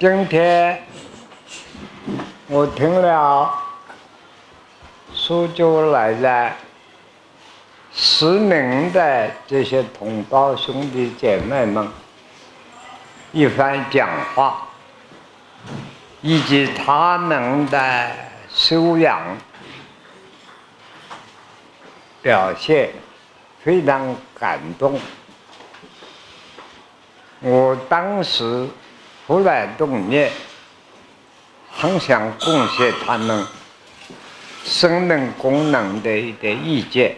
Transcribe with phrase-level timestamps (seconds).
[0.00, 0.80] 今天
[2.46, 3.52] 我听了
[5.12, 6.52] 苏州来的
[7.92, 11.88] 十名的这些同胞兄弟姐妹们
[13.32, 14.68] 一番讲话，
[16.22, 18.12] 以及他们的
[18.48, 19.20] 修养
[22.22, 22.92] 表现，
[23.64, 25.00] 非常感动。
[27.40, 28.68] 我当时
[29.28, 30.30] 忽然动念，
[31.70, 33.46] 很想贡献他们
[34.64, 37.14] 生命功能的一点意见，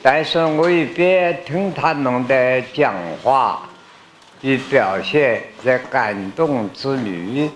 [0.00, 3.68] 但是我一边听他们的讲话
[4.42, 7.50] 与表现，在感动之余，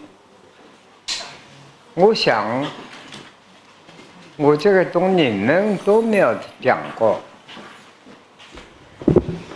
[1.94, 2.66] 我想，
[4.34, 7.20] 我这个东你们都没有讲过。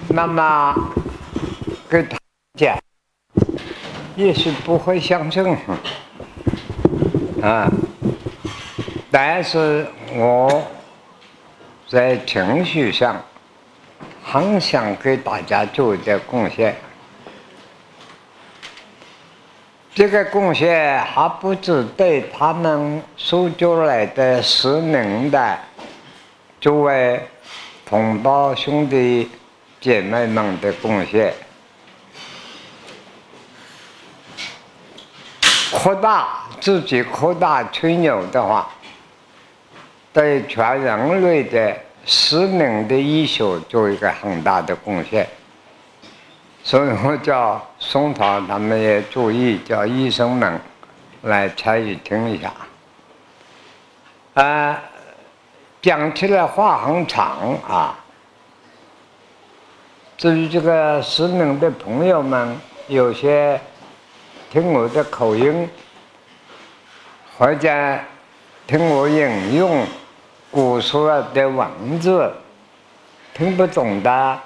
[0.06, 0.72] 那么
[1.90, 2.16] 给他
[2.54, 2.78] 讲，
[4.14, 5.56] 也许不会相中
[7.42, 7.70] 啊。
[9.10, 10.62] 但是我
[11.88, 13.22] 在情绪上
[14.22, 16.76] 很想给大家做一点贡献。
[19.94, 25.58] 这个贡献还不止对他们苏州来的十名的
[26.60, 27.20] 诸位
[27.86, 29.30] 同胞兄弟。
[29.80, 31.34] 姐妹们的贡献，
[35.72, 36.28] 扩大
[36.60, 38.68] 自己扩大吹牛的话，
[40.12, 45.26] 对全人类的使命的医学做一个很大的贡献。
[46.62, 50.60] 所以我叫宋涛他们也注意，叫医生们
[51.22, 52.52] 来参与听一下。
[54.34, 54.80] 啊，
[55.80, 57.98] 讲起来话很长啊。
[60.16, 63.60] 至于这个失明的朋友们，有些
[64.52, 65.66] 听我的口音，
[67.38, 67.98] 或者
[68.66, 69.86] 听我引用
[70.50, 72.30] 古书的文字
[73.32, 74.38] 听不懂的，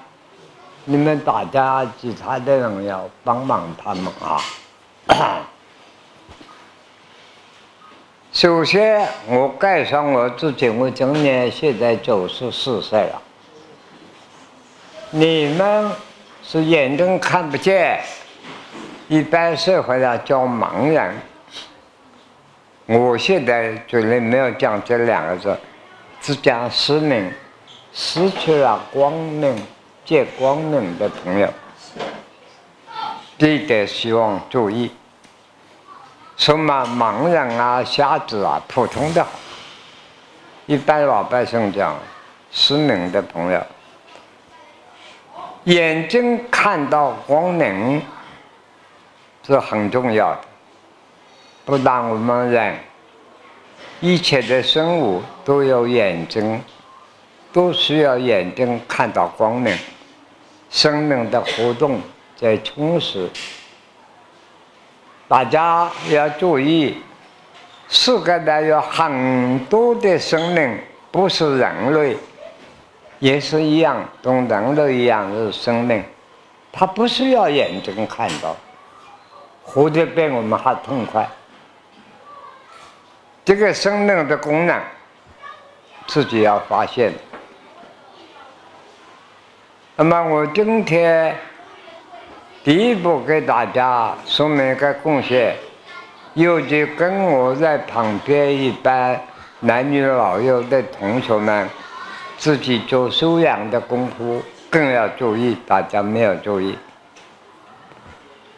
[0.85, 4.41] 你们大家其他的人要帮忙他们啊。
[8.31, 13.21] 首先，我介绍我自己，我今年现在九十四岁了。
[15.09, 15.91] 你们
[16.41, 17.99] 是眼睛看不见，
[19.07, 21.15] 一般社会上叫盲人。
[22.85, 25.57] 我现在嘴里没有讲这两个字，
[26.21, 27.31] 只讲失明，
[27.93, 29.55] 失去了光明、
[30.05, 31.49] 见光明的朋友，
[33.37, 34.91] 这一点希望注意。
[36.37, 39.25] 什么盲人啊、瞎子啊，普通的，
[40.65, 41.97] 一般老百姓讲
[42.51, 43.61] 失明的朋友。
[45.65, 48.01] 眼睛看到光明
[49.47, 50.41] 是很重要的，
[51.63, 52.77] 不但我们人，
[54.01, 56.61] 一切的生物都有眼睛，
[57.53, 59.73] 都需要眼睛看到光明，
[60.69, 62.01] 生命的活动
[62.35, 63.29] 在充实。
[65.29, 67.01] 大家要注意，
[67.87, 70.77] 世界上有很多的生命
[71.09, 72.17] 不是人类。
[73.19, 76.03] 也是一样，同人类一样是生命，
[76.71, 78.55] 它不需要眼睛看到，
[79.67, 81.29] 活得比我们还痛快。
[83.43, 84.81] 这个生命的功能，
[86.07, 87.13] 自己要发现。
[89.97, 91.35] 那么我今天
[92.63, 95.55] 第一步给大家说明一个贡献，
[96.33, 99.19] 尤其跟我在旁边一般
[99.59, 101.69] 男女老幼的同学们。
[102.39, 106.77] 自己做修养的功夫更要注意，大家没有注意。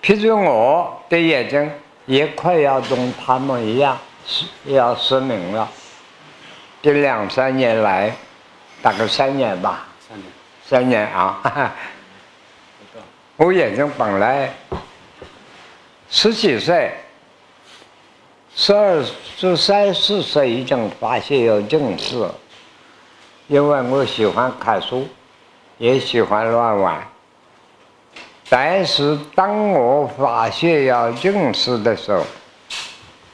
[0.02, 1.72] 譬如我的眼睛
[2.06, 5.70] 也快要同他们一样失要失明了，
[6.82, 8.16] 这两三年来，
[8.82, 10.32] 大概三年吧，三年，
[10.66, 11.74] 三年啊，
[13.38, 14.54] 我眼睛本来
[16.10, 16.94] 十几岁，
[18.56, 19.04] 十二、
[19.36, 22.30] 十三四岁已经发现有近视。
[23.48, 25.08] 因为我喜欢看书，
[25.80, 27.08] 也喜欢乱玩。
[28.50, 32.26] 但是当我发现要近视的时候，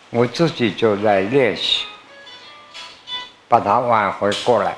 [0.10, 1.86] 我自己就在练习，
[3.48, 4.76] 把它挽回过来。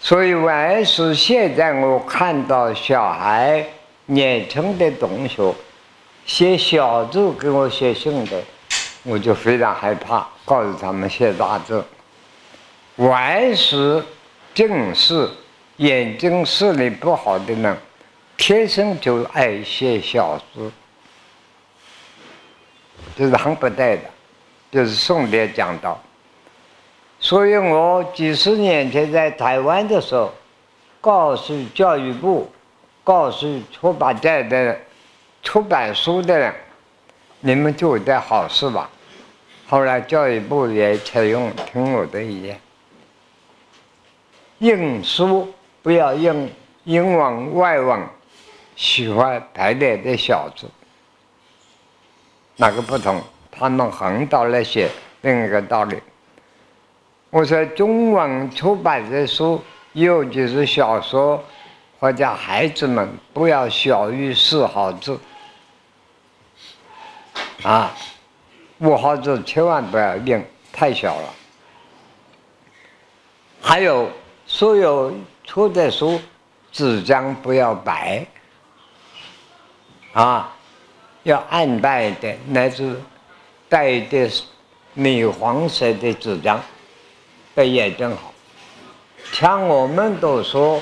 [0.00, 3.62] 所以，凡是现在我看到小孩
[4.06, 5.54] 年轻的同学
[6.24, 8.40] 写小字给我写信的，
[9.02, 11.84] 我就非常害怕，告诉他们写大字。
[12.96, 14.02] 凡是
[14.54, 15.28] 近视、
[15.76, 17.76] 眼睛视力不好的人，
[18.38, 20.72] 天生就爱写小说，
[23.14, 24.02] 这是很不对的。
[24.70, 25.98] 就是宋代讲到，
[27.18, 30.32] 所以我几十年前在台湾的时候，
[31.00, 32.50] 告诉教育部，
[33.02, 34.78] 告诉出版界的
[35.42, 36.54] 出版书的人，
[37.40, 38.90] 你们做点好事吧。
[39.66, 42.60] 后来教育部也采用听我的意见，
[44.58, 45.52] 印书
[45.82, 46.48] 不要用
[46.84, 48.06] 英文外文，
[48.78, 50.68] 喜欢排列的小字，
[52.54, 53.20] 哪个不同？
[53.50, 54.88] 他们横道来写
[55.22, 56.00] 另一个道理。
[57.30, 59.60] 我说中文出版的书，
[59.94, 61.42] 尤其是小说，
[61.98, 65.18] 或者孩子们不要小于四毫字，
[67.64, 67.92] 啊，
[68.78, 70.40] 五毫字千万不要用，
[70.72, 71.34] 太小了。
[73.60, 74.08] 还有
[74.46, 76.20] 所有出的书，
[76.70, 78.24] 纸张不要白，
[80.22, 80.52] 啊，
[81.22, 83.00] 要暗白的，乃至。
[83.70, 84.26] 带的
[84.94, 86.58] 米黄色的纸张，
[87.54, 88.32] 对眼睛好。
[89.30, 90.80] 像我们读书，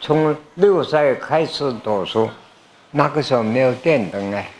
[0.00, 2.28] 从六岁开始读书，
[2.90, 4.50] 那个时候没有电灯哎，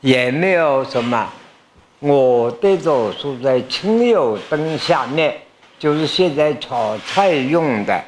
[0.00, 1.32] 也没有什么。
[2.00, 5.42] 我的读书在清油灯下面，
[5.78, 8.04] 就是现在炒菜用的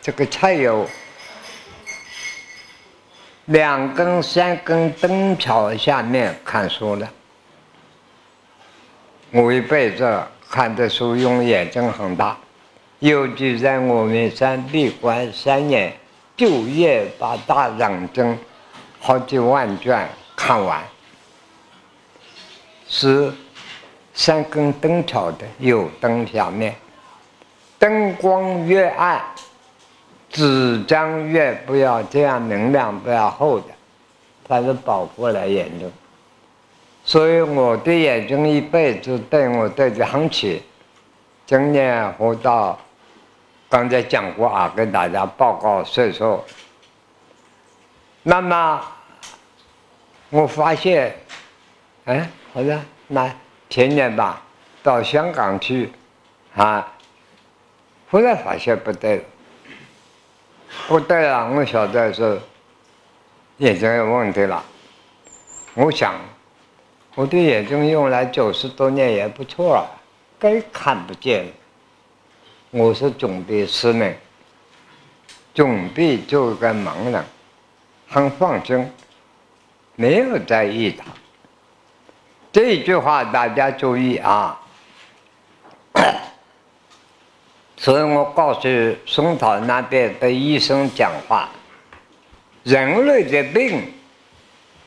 [0.00, 0.86] 这个菜油。
[3.46, 7.08] 两根、三根灯桥下面看书的，
[9.30, 10.20] 我一辈子
[10.50, 12.36] 看的书用眼睛很大，
[12.98, 15.96] 尤其在我们山闭关三年，
[16.36, 18.36] 就夜把大藏经
[18.98, 20.82] 好几万卷看完，
[22.88, 23.32] 是
[24.12, 26.74] 三根灯桥的有灯下面，
[27.78, 29.24] 灯光越暗。
[30.36, 33.68] 纸张越不要这样明亮，不要厚的，
[34.46, 35.90] 它是保护了眼睛。
[37.06, 40.62] 所以我的眼睛一辈子对我对得很起。
[41.46, 42.78] 今年活到，
[43.70, 46.44] 刚才讲过啊，跟大家报告岁数。
[48.22, 48.82] 那么
[50.28, 51.16] 我发现，
[52.04, 52.78] 哎，好像
[53.08, 53.34] 那
[53.70, 54.42] 前年吧，
[54.82, 55.90] 到香港去，
[56.54, 56.92] 啊，
[58.10, 59.24] 忽然发现不对。
[60.88, 62.40] 不对了，我晓得是
[63.58, 64.64] 眼睛有问题了。
[65.74, 66.14] 我想，
[67.14, 69.88] 我的眼睛用了九十多年也不错了，
[70.38, 71.52] 该看不见了。
[72.70, 74.14] 我是准备失明，
[75.54, 77.24] 准备做个盲人，
[78.08, 78.92] 很放心，
[79.94, 81.04] 没有在意他。
[82.52, 84.60] 这句话大家注意啊。
[87.76, 88.68] 所以我告诉
[89.04, 91.48] 松桃那边的医生讲话：
[92.64, 93.92] 人类的病，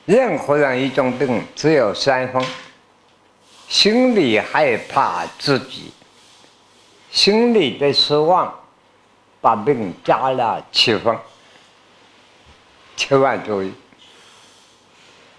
[0.06, 2.44] 任何人一种病只有三分：
[3.68, 5.94] 心里害怕自己，
[7.12, 8.52] 心里的失望，
[9.40, 11.16] 把病加了七分。
[12.98, 13.72] 千万注意，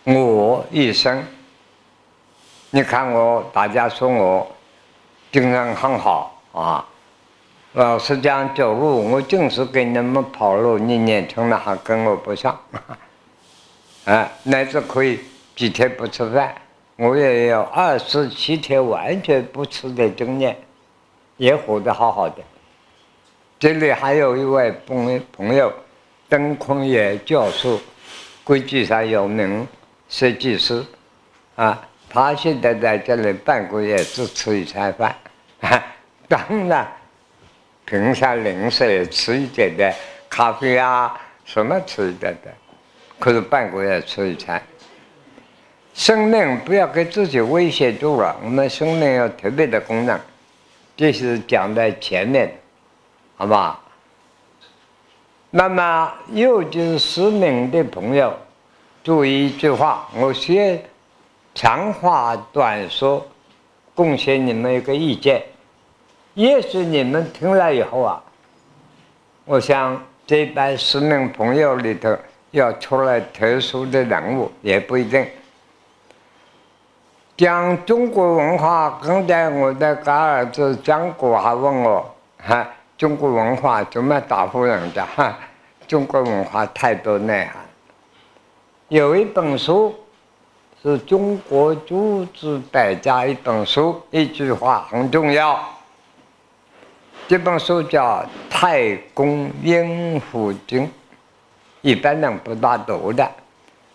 [0.04, 1.26] 我一生，
[2.70, 4.50] 你看我，大家说我
[5.32, 6.86] 精神很好啊。
[7.74, 12.58] 老实讲，走路我就是跟你们跑路，你年轻了还跟我不上，
[14.06, 15.20] 啊， 乃至可以
[15.54, 16.52] 几天不吃饭，
[16.96, 20.56] 我也有二十七天完全不吃的经验，
[21.36, 22.42] 也活得好好的。
[23.60, 25.72] 这里还有一位朋朋友，
[26.28, 27.78] 邓坤业教授，
[28.42, 29.64] 国际上有名
[30.08, 30.84] 设计师，
[31.54, 35.14] 啊，他现在在这里半个月只吃一餐饭，
[36.26, 36.96] 当然。
[37.90, 39.92] 平常零食吃一点的，
[40.28, 42.48] 咖啡啊什么吃一点的，
[43.18, 44.62] 可是半个月吃一餐。
[45.92, 50.16] 生命不要给自己威胁住了，我们生命有特别的功能，
[50.96, 52.56] 这是讲在前面，
[53.36, 53.80] 好吧？
[55.50, 58.32] 那么又就是失明的朋友，
[59.02, 60.80] 注意一句话，我先
[61.56, 63.26] 长话短说，
[63.96, 65.42] 贡献你们一个意见。
[66.34, 68.22] 也许你们听了以后啊，
[69.44, 72.16] 我想这班失明朋友里头
[72.52, 75.26] 要出来特殊的人物也不一定。
[77.36, 85.06] 讲中国文化，刚才我的干儿子讲过，还问我哈，中国文化怎么答复人家？
[85.06, 85.38] 哈，
[85.88, 87.54] 中国文化太多内涵。
[88.88, 89.94] 有一本书
[90.82, 95.58] 是中国诸子百家一本书，一句话很重要。
[97.30, 100.84] 这本书叫《太公阴符经》，
[101.80, 103.30] 一般人不大读的，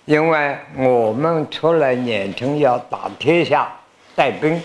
[0.05, 3.67] 因为我们出来年轻要打天下、
[4.15, 4.61] 带兵，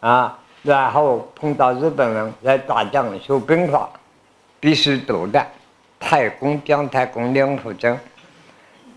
[0.00, 3.86] 啊，然后碰到日本人来打仗学兵法，
[4.58, 5.46] 必须读的。
[6.00, 7.94] 太公姜太公两府证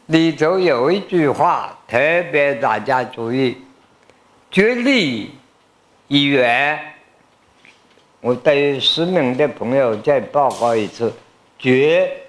[0.05, 1.97] 里头有一句话，特
[2.31, 3.61] 别大家注意：
[4.49, 5.35] 决力
[6.07, 6.79] 一元。
[8.21, 11.11] 我对失明的朋友再报告一次，
[11.57, 12.21] 绝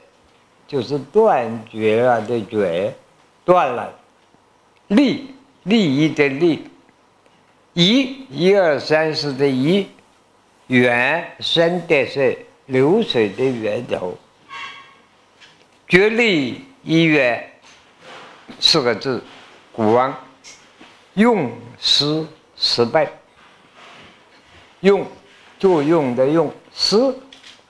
[0.66, 2.94] 就是断绝了的绝，
[3.44, 3.92] 断了，
[4.87, 5.34] 利
[5.64, 6.66] 利益的利，
[7.75, 9.87] 一一二三四的一，
[10.68, 14.16] 源生的是流水的源头，
[15.87, 17.52] 绝利一元
[18.58, 19.22] 四个字，
[19.72, 20.16] 古王
[21.12, 23.12] 用失失败，
[24.80, 25.06] 用。
[25.62, 26.97] 作用的用师，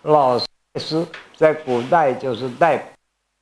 [0.00, 0.38] 老
[0.80, 1.06] 师，
[1.36, 2.82] 在古代就是带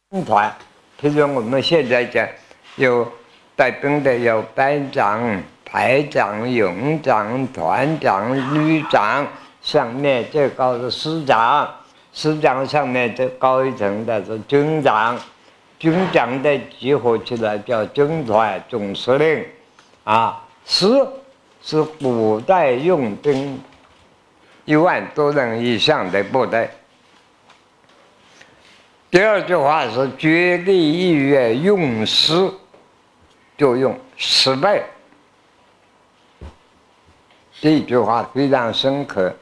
[0.09, 0.53] 兵团。
[1.01, 2.27] 譬如我们现在讲，
[2.75, 3.07] 有
[3.55, 9.25] 带兵的，有班长、排长、营长、团长、旅长，
[9.63, 11.73] 上面最高的师长，
[12.13, 15.17] 师长上面最高一层的是军长，
[15.79, 19.47] 军长的集合起来叫军团总司令。
[20.03, 20.89] 啊，师
[21.63, 23.57] 是古代用兵。
[24.65, 26.69] 一万多人以上的部队。
[29.11, 32.33] 第二句话是“绝对意愿用失”，
[33.59, 34.83] 就用失败。
[37.61, 39.35] 这句话非常深刻。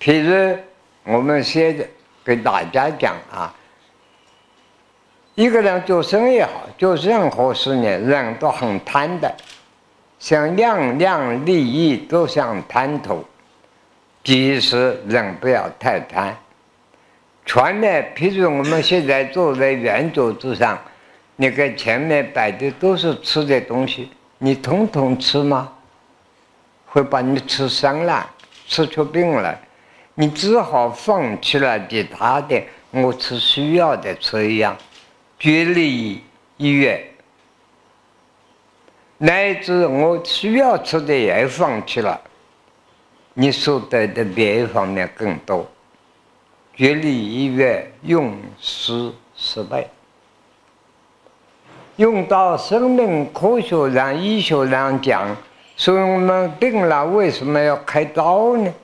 [0.00, 0.58] 譬如
[1.04, 1.88] 我们现在
[2.22, 3.52] 给大家讲啊，
[5.34, 9.34] 一个人做生意好，做任何事呢，人都很贪的，
[10.18, 13.24] 想量量利益都想贪图。
[14.22, 16.36] 第一是人不要太贪。
[17.46, 20.78] 船呢，譬如我们现在坐在圆桌子上，
[21.36, 25.72] 那个前面摆的都是吃的东西，你统统吃吗？
[26.86, 28.28] 会把你吃伤了，
[28.66, 29.58] 吃出病来。
[30.14, 34.76] 你只好放弃了其他的，我吃需要的吃一样，
[35.38, 36.22] 绝利
[36.56, 37.00] 医院，
[39.18, 42.20] 乃至我需要吃的也放弃了。
[43.40, 45.64] 你所得的别方面更多，
[46.74, 49.86] 绝利医院用失失败，
[51.94, 55.36] 用到生命科学上、医学上讲，
[55.76, 58.74] 说我们病了为什么要开刀呢？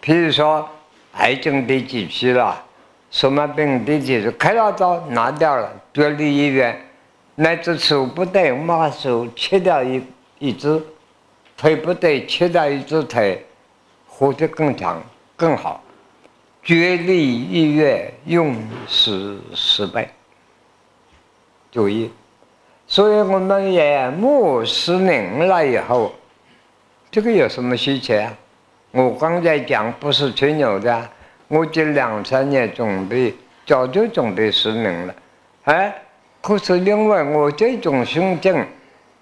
[0.00, 0.64] 譬如说
[1.14, 2.64] 癌症的几期了，
[3.10, 6.80] 什么病的几期，开了刀拿掉了，绝利医院，
[7.34, 10.00] 那只手不对，把手切掉一
[10.38, 10.80] 一只，
[11.56, 13.44] 腿不对，切掉一只腿。
[14.18, 15.00] 活得更长
[15.36, 15.80] 更好，
[16.60, 18.56] 绝力意愿用
[18.88, 20.10] 时失败。
[21.70, 22.10] 注意，
[22.88, 26.12] 所以我们眼目失明了以后，
[27.12, 28.34] 这个有什么稀奇啊？
[28.90, 31.08] 我刚才讲不是吹牛的，
[31.46, 33.32] 我这两三年准备
[33.64, 35.14] 早就准备失明了，
[35.62, 35.94] 哎，
[36.40, 38.66] 可是因为我这种心境，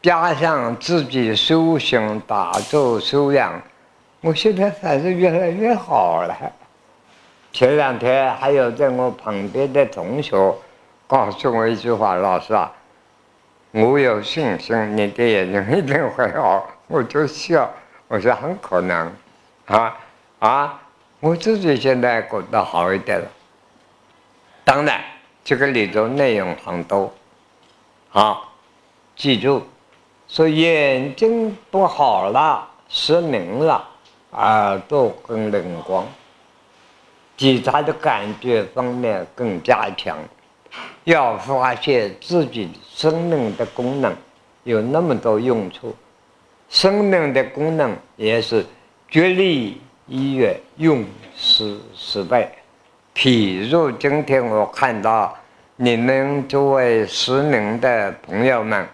[0.00, 3.60] 加上自己修行打坐修养。
[4.20, 6.35] 我现在还是越来越好了。
[7.52, 10.37] 前两天还有在我旁边的同学
[11.06, 12.73] 告诉我一句话：“老师啊，
[13.73, 16.68] 我有信心你的眼睛一定会好。
[16.88, 17.68] ”我就笑，
[18.08, 19.12] 我说很可能，
[19.66, 19.96] 啊
[20.38, 20.82] 啊！
[21.18, 23.26] 我自己现在过得好一点了。
[24.64, 25.00] 当然，
[25.42, 27.12] 这个里头内容很多，
[28.08, 28.52] 好，
[29.16, 29.66] 记住，
[30.28, 33.88] 说眼睛不好了，失明了。
[34.36, 36.06] 耳朵更灵光，
[37.36, 40.16] 其他的感觉方面更加强。
[41.04, 44.14] 要发现自己生命的功能
[44.64, 45.96] 有那么多用处，
[46.68, 48.66] 生命的功能也是
[49.08, 51.02] 绝力医院用
[51.34, 52.50] 失失败。
[53.14, 55.34] 譬如今天我看到
[55.76, 58.86] 你们作为失明的朋友们，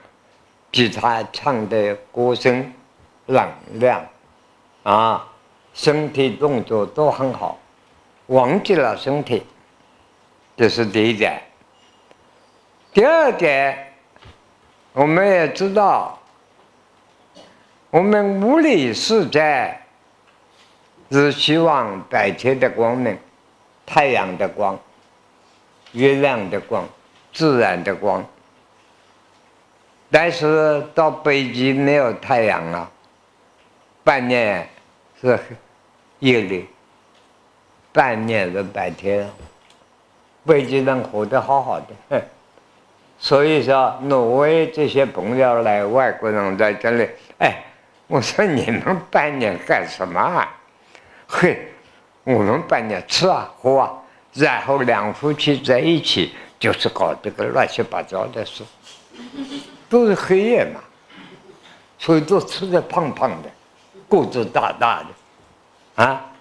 [0.70, 2.72] 吉他唱的歌声
[3.26, 4.06] 朗亮，
[4.84, 5.26] 啊。
[5.74, 7.58] 身体动作都很好，
[8.26, 9.42] 忘记了身体，
[10.54, 11.42] 这是第一点。
[12.92, 13.94] 第二点，
[14.92, 16.18] 我们也知道，
[17.88, 19.74] 我们物理世界
[21.10, 23.18] 是希望白天的光明、
[23.86, 24.78] 太阳的光、
[25.92, 26.86] 月亮的光、
[27.32, 28.22] 自然的光，
[30.10, 32.90] 但是到北极没有太阳了，
[34.04, 34.68] 半年。
[35.20, 35.38] 是
[36.22, 36.68] 夜里，
[37.92, 39.28] 半年的白天，
[40.46, 42.24] 北极人活得好好的。
[43.18, 47.64] 所以说，挪威这些朋友来，外国人在这里，哎，
[48.06, 50.48] 我说你们半年干什么啊？
[51.26, 51.72] 嘿，
[52.22, 53.92] 我们半年吃啊喝啊，
[54.32, 58.62] 然后两夫妻在一起就是搞这个乱七八糟的事，
[59.88, 60.80] 都是黑夜嘛，
[61.98, 63.50] 所以都吃的胖胖的，
[64.08, 65.06] 肚子大大的，
[65.94, 66.32] 啊，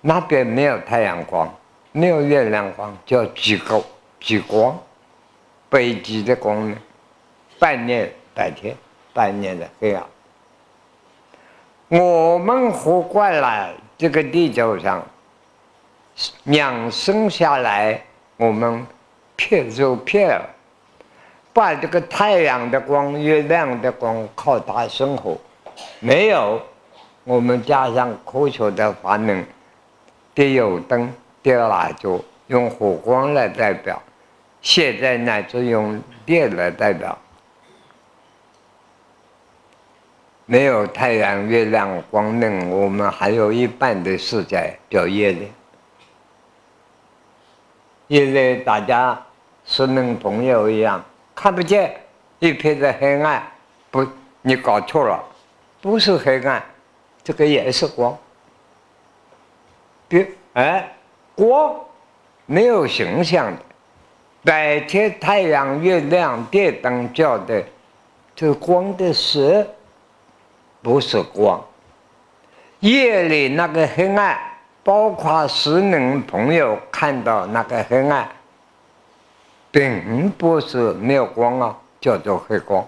[0.00, 1.52] 那边没有太阳光，
[1.92, 3.82] 没有月亮光，叫极光，
[4.20, 4.78] 极光。
[5.68, 6.76] 北极的光呢，
[7.58, 8.76] 半年白天，
[9.12, 10.04] 半年的黑暗。
[11.88, 15.04] 我们活过来这个地球上，
[16.42, 18.02] 娘生下来，
[18.36, 18.84] 我们
[19.36, 20.48] 骗就骗了，
[21.52, 25.36] 把这个太阳的光、月亮的光靠它生活，
[26.00, 26.60] 没有，
[27.30, 29.46] 我们加上科学的发明，
[30.34, 31.08] 电油灯、
[31.40, 34.02] 电蜡烛，用火光来代表。
[34.60, 37.16] 现在呢，就用电来代表，
[40.44, 45.52] 没有太阳、月亮光能，我们还有一半的世界叫夜里。
[48.08, 49.16] 夜里大家
[49.64, 51.00] 是跟朋友一样，
[51.36, 51.94] 看不见
[52.40, 53.40] 一片的黑暗。
[53.88, 54.04] 不，
[54.42, 55.22] 你搞错了，
[55.80, 56.60] 不是黑暗，
[57.22, 58.16] 这个也是光。
[60.08, 60.92] 别，哎，
[61.34, 61.74] 光
[62.46, 63.58] 没有形象的。
[64.42, 67.62] 白天太阳、月亮、电灯叫的，
[68.34, 69.66] 这光的色
[70.80, 71.62] 不是光？
[72.80, 74.38] 夜里那个黑暗，
[74.82, 78.26] 包括死人朋友看到那个黑暗，
[79.70, 82.82] 并不是没有光啊，叫做黑光。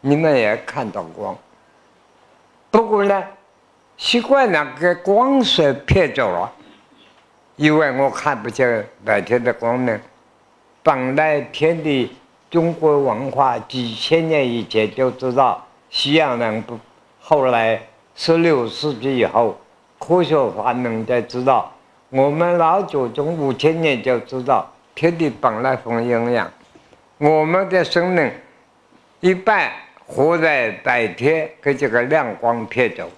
[0.00, 1.36] 你们也看到光，
[2.74, 3.22] 不过呢，
[3.96, 6.52] 习惯那个光线骗走了，
[7.54, 10.00] 因为我看不见白天的光呢。
[10.82, 12.16] 本来天地
[12.50, 16.76] 中国文化几千年以前就知道，西洋人不
[17.20, 17.80] 后来
[18.16, 19.56] 十六世纪以后
[20.00, 21.72] 科学发明才知道，
[22.10, 26.50] 我们老祖宗五千年就知道天地本来分阴阳，
[27.18, 28.32] 我们的生命
[29.20, 29.70] 一半
[30.14, 33.10] 活在白天跟这个亮光骗走，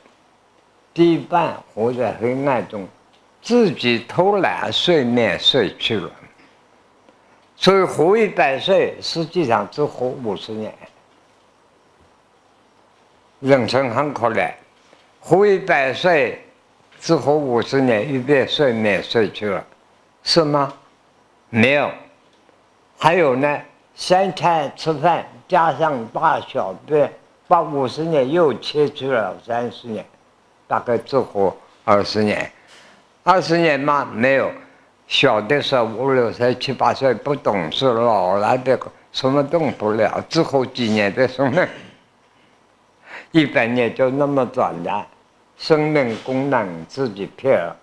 [0.94, 2.88] 一半活在黑暗中，
[3.42, 6.10] 自己偷懒睡眠睡去了。
[7.54, 10.72] 所以活一百岁，实际上只活五十年。
[13.40, 14.50] 人生很可怜，
[15.20, 16.42] 活一百岁，
[16.98, 19.62] 只活五十年，一边睡眠睡去了，
[20.22, 20.72] 是吗？
[21.50, 21.90] 没有。
[22.98, 23.60] 还有呢，
[23.94, 27.12] 三餐吃饭加上大小便，
[27.46, 30.04] 把五十年又切去了三十年，
[30.66, 32.50] 大概只活二十年。
[33.22, 34.04] 二十年嘛？
[34.04, 34.50] 没有。
[35.08, 38.76] 小的时候五六岁七八岁不懂事，老了的
[39.12, 41.64] 什么动不了，之后几年的生命，
[43.30, 45.06] 一百年就那么短的，
[45.56, 47.76] 生命功能自己骗了。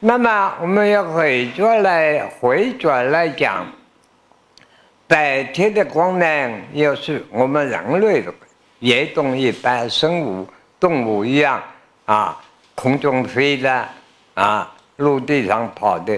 [0.00, 3.64] 那么我们要回转来回转来讲，
[5.10, 8.32] 白天的光能又是我们人类的，
[8.78, 10.46] 也同一般生物
[10.78, 11.60] 动物一样
[12.04, 12.40] 啊，
[12.76, 13.88] 空中飞的
[14.34, 14.72] 啊。
[14.98, 16.16] 陆地上跑的，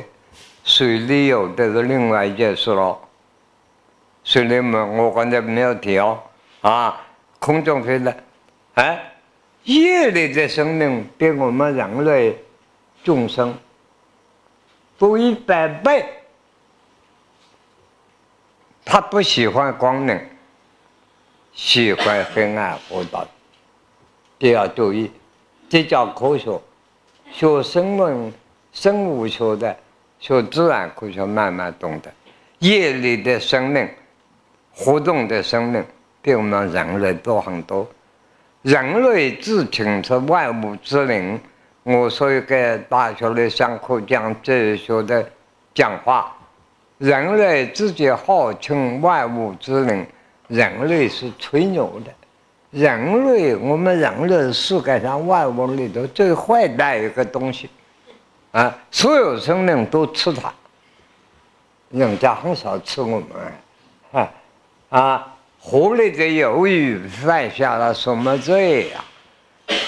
[0.64, 2.98] 水里游的是另外一件事喽。
[4.24, 6.20] 水里面我刚才没有提哦，
[6.60, 7.00] 啊，
[7.38, 8.14] 空中飞的，
[8.74, 9.12] 哎，
[9.62, 12.36] 夜里的生命比我们人类
[13.04, 13.56] 众生
[14.98, 16.04] 多一百倍。
[18.84, 20.20] 他不喜欢光明，
[21.52, 23.26] 喜欢黑暗活道，
[24.38, 25.10] 都要注意，
[25.68, 26.60] 这叫科学，
[27.30, 28.32] 学生物。
[28.72, 29.76] 生物学的，
[30.18, 32.10] 学自然科学慢慢懂得，
[32.60, 33.86] 夜里的生命，
[34.74, 35.84] 活动的生命
[36.22, 37.86] 比我们人类多很多。
[38.62, 41.38] 人类自称是万物之灵。
[41.82, 45.30] 我所以给大学里上课讲哲学的
[45.74, 46.34] 讲话，
[47.02, 50.06] 人类自己号称万物之灵，
[50.46, 52.12] 人类是吹牛的。
[52.70, 57.68] 人类，我们人类世界上万物里头最坏的一个东西。
[58.52, 60.52] 啊，所有生命都吃它，
[61.90, 63.28] 人家很少吃我们。
[64.12, 64.32] 啊，
[64.90, 69.04] 啊，河里的鱿鱼犯下了什么罪呀？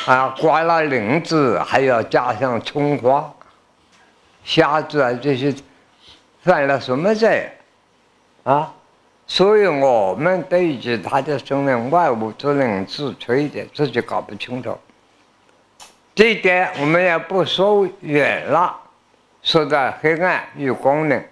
[0.06, 3.32] 啊，刮了鳞子还要加上葱花，
[4.42, 5.54] 虾子啊这些
[6.44, 7.50] 犯了什么罪？
[8.42, 8.74] 啊，
[9.26, 14.76] 所以我们对于他的生命万物之灵自吹的，自己搞不清楚。
[16.14, 18.76] 这一点我们也不说远了，
[19.42, 21.24] 说到黑暗与光明，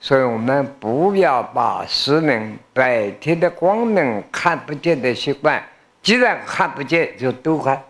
[0.00, 5.62] 所以我们不要把失明白天的光明看不见的习惯，
[6.02, 7.82] 既然看不见就都看。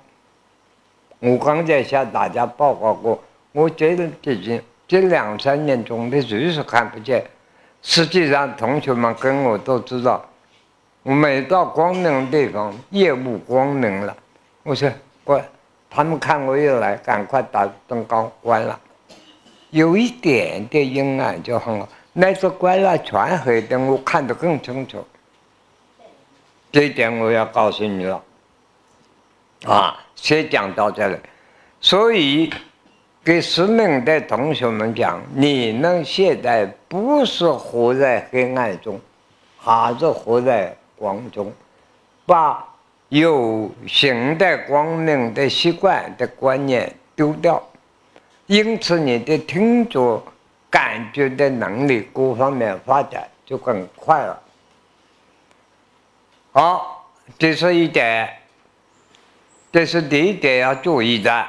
[1.20, 4.61] 我刚才向大家报告过，我这些
[4.92, 7.24] 这两三年中的就是看不见。
[7.81, 10.22] 实际上，同学们跟我都知道，
[11.02, 14.14] 我每到光明地方，夜幕光明了，
[14.62, 14.92] 我说
[15.24, 15.42] 关，
[15.88, 18.78] 他们看我一来，赶快把灯光关了。
[19.70, 25.02] 有一点点阴暗就很好，那次关了全黑灯，我看得更清楚。
[26.70, 28.22] 这一点我要告诉你了，
[29.64, 31.16] 啊，先讲到这里。
[31.81, 32.52] 所以，
[33.24, 39.00] 给失明的同学们讲，你们现在不是活在黑暗中，
[39.58, 41.52] 还是活在光中，
[42.26, 42.66] 把
[43.11, 47.62] 有形的光明的习惯的观念丢掉。
[48.46, 50.20] 因此，你的听觉、
[50.68, 54.42] 感觉的能力各方面发展就很快了。
[56.50, 57.08] 好，
[57.38, 58.28] 这是一点，
[59.70, 61.46] 这是第一点要注意的。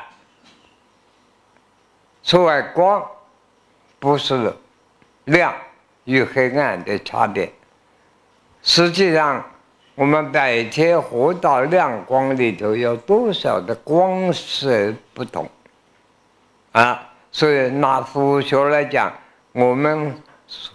[2.23, 3.05] 所谓光，
[3.99, 4.53] 不是
[5.25, 5.53] 亮
[6.05, 7.51] 与黑暗的差别。
[8.61, 9.45] 实际上，
[9.93, 15.47] 我们白天活到亮光里头，有多少的光色不同？
[16.71, 19.13] 啊，所以拿佛学来讲，
[19.51, 20.15] 我们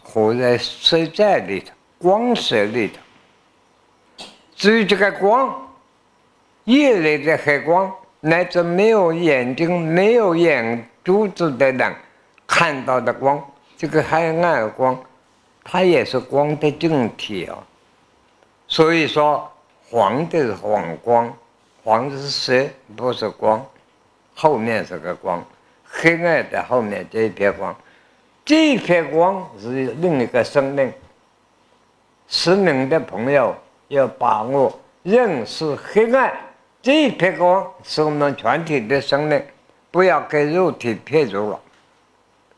[0.02, 4.26] 活在色在里头，光色里头。
[4.54, 5.66] 至于这个光，
[6.64, 11.94] 夜里的黑光，乃至没有眼睛、没有眼珠子的人
[12.47, 13.42] 看到的光，
[13.79, 14.94] 这个黑暗光，
[15.64, 17.57] 它也是光的整体啊。
[18.66, 19.51] 所以说，
[19.88, 21.35] 黄的是黄光，
[21.83, 23.64] 黄是色，不是光，
[24.35, 25.42] 后面是个光。
[25.83, 27.75] 黑暗的后面这一片光，
[28.44, 30.92] 这一片光是另一个生命。
[32.27, 33.57] 失明的朋友
[33.88, 36.31] 要把握认识黑暗
[36.83, 39.42] 这一片光是我们全体的生命，
[39.98, 41.61] 不要给肉体骗住了。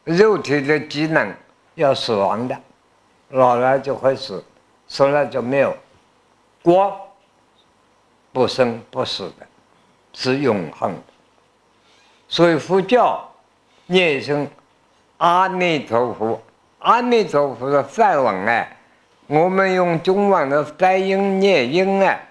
[0.04, 1.34] 肉体的机能
[1.74, 2.54] 要死亡的，
[3.30, 4.44] 老了就会死，
[4.86, 5.74] 死了就没有
[6.62, 6.92] 光，
[8.30, 9.46] 不生不死的，
[10.12, 10.94] 是永恒。
[12.28, 13.26] 所以佛教
[13.86, 14.46] 念一声
[15.16, 16.38] 阿弥陀佛，
[16.80, 18.76] 阿弥陀佛的梵文哎，
[19.28, 22.22] 我们用中文的翻音念音哎，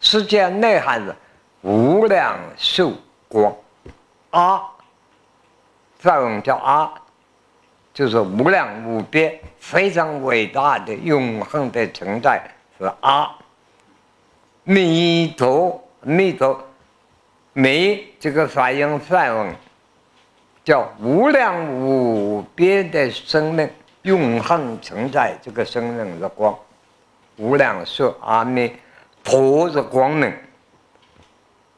[0.00, 1.16] 实际内涵是
[1.62, 2.92] 无量寿
[3.26, 3.50] 光。
[4.30, 4.62] 阿
[5.98, 6.92] 梵文叫阿，
[7.92, 12.40] 就是无量无边、非常伟大的永恒的存在
[12.78, 13.30] 是阿
[14.64, 16.64] 弥陀弥陀。
[17.52, 19.54] 弥这个发音梵文，
[20.64, 23.68] 叫无量无边的生命，
[24.02, 25.36] 永恒存在。
[25.42, 26.56] 这个生命的光，
[27.36, 28.72] 无量寿阿弥
[29.24, 30.32] 陀的光明。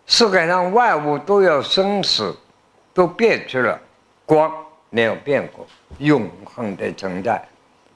[0.07, 2.37] 世界上万物都有生死，
[2.95, 3.81] 都变去了，
[4.27, 4.53] 光
[4.91, 5.67] 没有变过，
[5.99, 7.43] 永恒的存在。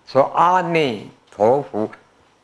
[0.07, 1.91] 说阿弥陀佛，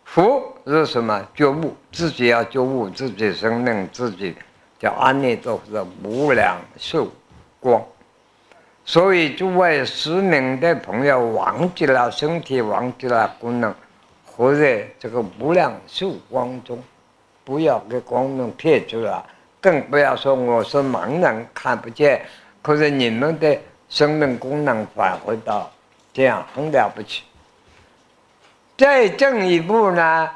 [0.04, 1.26] 佛是什么？
[1.34, 4.36] 觉悟，自己要觉悟自己生命，自己。
[4.78, 7.06] 叫阿弥陀佛的无量寿
[7.60, 7.80] 光，
[8.84, 13.72] 所以诸位失明的朋友忘记了身体，忘记了功能，
[14.26, 16.82] 活在这个无量寿光中，
[17.44, 19.24] 不要给光明骗去了，
[19.60, 22.20] 更不要说我是盲人看不见，
[22.62, 25.70] 可是你们的生命功能返回到
[26.12, 27.24] 这样很了不起。
[28.78, 30.30] 再进一步呢，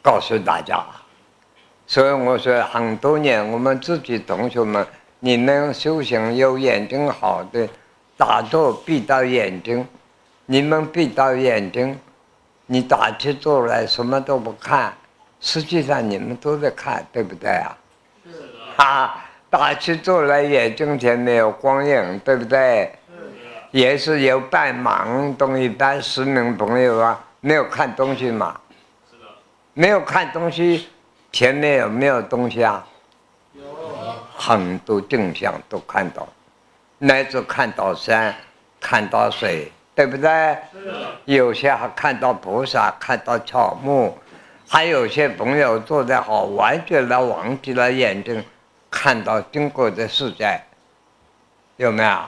[0.00, 0.84] 告诉大家。
[1.86, 4.86] 所以我说，很多年我们自己同学们，
[5.20, 7.68] 你们修行有眼睛好的，
[8.16, 9.86] 打坐闭到眼睛，
[10.46, 11.98] 你们闭到眼睛，
[12.66, 14.94] 你打起坐来什么都不看，
[15.40, 17.76] 实际上你们都在看，对不对啊？
[18.24, 18.82] 是的。
[18.82, 19.21] 啊，
[19.52, 22.90] 打起坐来眼睛前没有光影，对不对？
[23.70, 28.58] 也是有半盲东西，半失明朋友啊，没有看东西嘛。
[29.10, 29.26] 是的。
[29.74, 30.88] 没有看东西。
[31.30, 32.82] 前面有没有东西啊？
[33.52, 33.62] 有
[34.34, 36.26] 很多景象都看到，
[36.96, 38.34] 乃至看到山，
[38.80, 40.56] 看到水，对不对？
[41.26, 44.16] 有些还看到菩萨，看到草木，
[44.66, 48.42] 还有些朋友坐在好，完全的忘记了眼睛，
[48.92, 50.60] 看到经过的世界，
[51.78, 52.18] 有没有？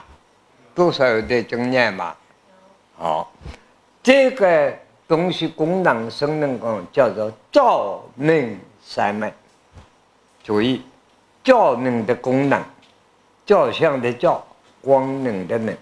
[0.73, 2.17] 多少有点经验吧？
[2.97, 3.31] 好，
[4.03, 4.73] 这个
[5.07, 8.59] 东西功能、生能功叫做照明。
[8.87, 9.33] 三昧，
[10.43, 10.85] 注意，
[11.43, 12.63] 照明的功能，
[13.47, 14.45] 照相的照，
[14.79, 15.75] 光明的能，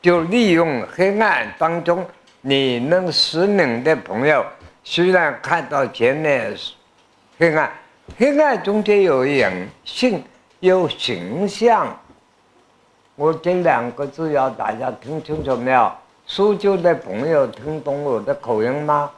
[0.00, 2.06] 就利用黑暗当中
[2.40, 4.42] 你能失明的朋友，
[4.84, 6.56] 虽然看到前面
[7.38, 7.70] 黑暗，
[8.18, 10.22] 黑暗中间有人性，
[10.60, 11.98] 有形象。
[13.14, 15.92] 我这两个字要大家听清楚没有？
[16.26, 19.10] 苏州的朋友听懂我的口音吗？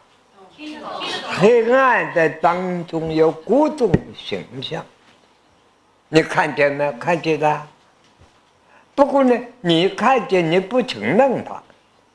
[1.38, 4.84] 黑暗的当中有各种形象，
[6.08, 6.90] 你看见没？
[6.92, 7.66] 看见了。
[8.94, 11.62] 不过呢，你看见你不承认它，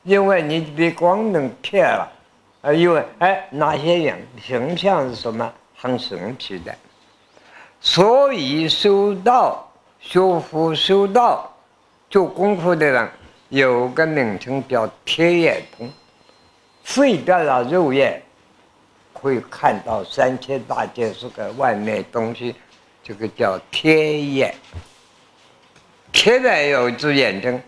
[0.02, 2.12] 因为你被光能骗了。
[2.60, 5.50] 啊，因为哎，那些人形象是什么？
[5.84, 6.74] 很神奇的。
[7.78, 9.70] 所以修道、
[10.00, 11.54] 修福、修道、
[12.08, 13.06] 做功夫的人，
[13.50, 15.92] 有个名称叫天眼通，
[16.82, 18.22] 废掉了肉眼。
[19.12, 22.54] 会看到三千大千世界外面东西，
[23.02, 24.54] 这个叫天眼。
[26.12, 27.62] 天然有一只眼睛，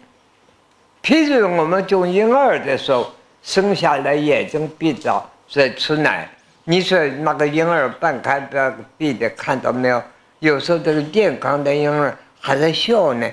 [1.02, 3.10] 譬如我们做婴儿的时候，
[3.42, 6.28] 生下来眼睛闭着在吃奶，
[6.68, 10.02] 你说那个婴儿半开的闭的，看到没有？
[10.40, 13.30] 有时候这个健康的婴儿还在笑呢，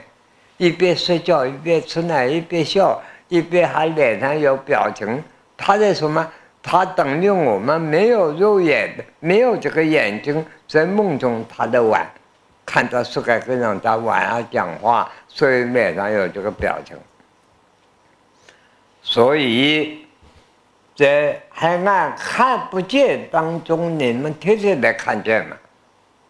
[0.57, 5.23] 一边睡觉一边吃奶，一边笑，一边还脸上有表情，
[5.57, 6.31] 他在什么？
[6.61, 12.07] 他等于我们没有肉眼的，没有这个眼睛，在梦中他的玩，
[12.63, 16.95] 看到世界跟人在玩啊讲话，所以脸上有这个表情。
[19.01, 20.02] 所以
[20.95, 25.57] 在黑暗看不见当中，你们天天来看见嘛？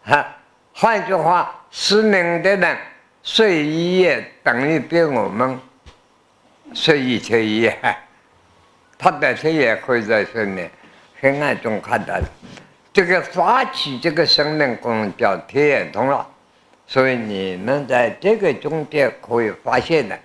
[0.04, 0.26] 哈，
[0.72, 2.76] 换句话，失明的人
[3.22, 5.58] 睡一夜等于比我们
[6.72, 7.78] 睡一天一夜。
[8.96, 10.70] 他本身也可以在生命
[11.20, 12.24] 黑暗中看到的，
[12.90, 16.26] 这个发起这个生命功能叫天眼通了，
[16.86, 20.18] 所以你们在这个中间可以发现的，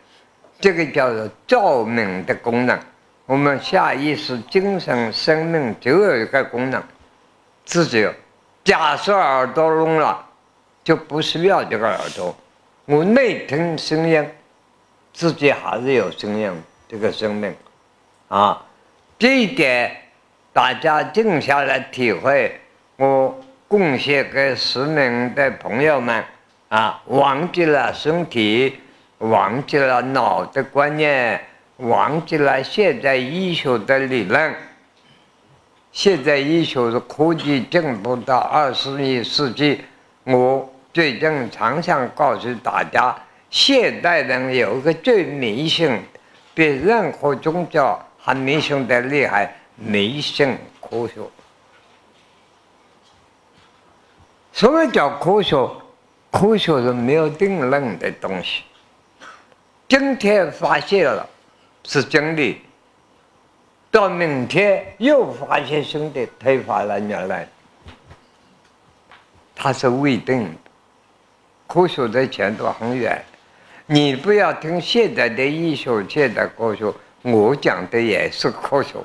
[0.62, 2.80] 这个叫做照明的功能。
[3.30, 6.82] 我们下意识精神生命就有一个功能，
[7.64, 8.10] 自己
[8.64, 10.26] 假设耳朵聋了，
[10.84, 12.36] 就不需要这个耳朵，
[12.86, 14.28] 我内听声音，
[15.14, 16.52] 自己还是有声音，
[16.88, 17.56] 这个生命
[18.30, 18.66] 啊。
[19.20, 19.96] 这一点，
[20.52, 22.60] 大家静下来体会。
[22.96, 26.24] 我贡献给市民的朋友们
[26.70, 28.80] 啊，忘记了身体，
[29.20, 31.40] 忘记了脑的观念，
[31.80, 34.56] 忘记了现代医学的理论。
[35.92, 39.82] 现在医学是科技进步到二十一世纪，
[40.24, 43.16] 我最近常常告诉大家，
[43.50, 46.00] 现代人有一个最迷信，
[46.54, 48.00] 比任何宗教。
[48.22, 51.22] 还迷信的厉害，迷信科学。
[54.52, 55.56] 什么叫科学？
[56.30, 58.64] 科学是没有定论的东西。
[59.88, 61.28] 今天发现了
[61.84, 62.62] 是真的，
[63.90, 67.48] 到明天又发现新的推翻了原来，
[69.56, 70.52] 它是未定的。
[71.68, 73.24] 科学的前途很远，
[73.86, 76.92] 你不要听现在的医学界的科学。
[77.22, 78.96] 我讲的也是科学，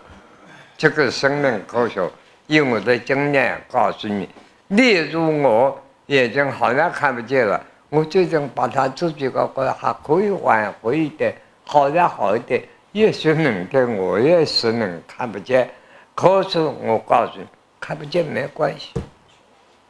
[0.76, 2.08] 这个生命科学，
[2.46, 4.28] 用我的经验告诉你。
[4.68, 11.34] 例如我眼睛好像看不见了，我最近把它自己个个还可以挽回一点，
[11.64, 12.62] 好像好一点。
[12.92, 15.68] 越是明天我越是能看不见，
[16.14, 17.46] 可是我告诉你，
[17.80, 18.92] 看不见没关系，